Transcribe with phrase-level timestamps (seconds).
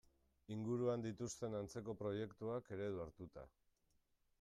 [0.55, 3.51] Inguruan dituzten antzeko proiektuak eredu hartuta.